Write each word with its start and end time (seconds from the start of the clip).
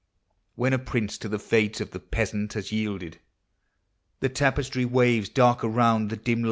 When 0.55 0.73
a 0.73 0.79
prince 0.79 1.19
to 1.19 1.29
the 1.29 1.37
fate 1.37 1.79
oi 1.79 1.85
the 1.85 1.99
peasant 1.99 2.53
has 2.53 2.71
yielded, 2.71 3.19
The 4.19 4.29
'tapestry 4.29 4.83
waves 4.83 5.29
dark 5.29 5.59
round 5.61 6.09
the 6.09 6.17
dm. 6.17 6.39